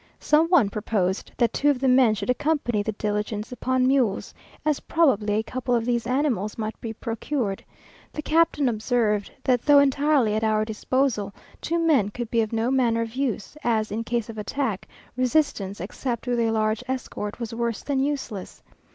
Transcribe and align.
Some 0.19 0.47
one 0.47 0.71
proposed 0.71 1.31
that 1.37 1.53
two 1.53 1.69
of 1.69 1.77
the 1.79 1.87
men 1.87 2.15
should 2.15 2.31
accompany 2.31 2.81
the 2.81 2.93
diligence 2.93 3.51
upon 3.51 3.85
mules, 3.85 4.33
as 4.65 4.79
probably 4.79 5.35
a 5.35 5.43
couple 5.43 5.75
of 5.75 5.85
these 5.85 6.07
animals 6.07 6.57
might 6.57 6.81
be 6.81 6.91
procured. 6.91 7.63
The 8.11 8.23
captain 8.23 8.67
observed, 8.67 9.29
that 9.43 9.61
though 9.61 9.77
entirely 9.77 10.33
at 10.33 10.43
our 10.43 10.65
disposal, 10.65 11.35
two 11.61 11.77
men 11.77 12.09
could 12.09 12.31
be 12.31 12.41
of 12.41 12.51
no 12.51 12.71
manner 12.71 13.01
of 13.03 13.13
use, 13.13 13.55
as, 13.63 13.91
in 13.91 14.03
case 14.03 14.27
of 14.27 14.39
attack, 14.39 14.87
resistance, 15.15 15.79
except 15.79 16.25
with 16.25 16.39
a 16.39 16.49
large 16.49 16.83
escort, 16.87 17.39
was 17.39 17.53
worse 17.53 17.83
than 17.83 17.99
useless. 17.99 18.63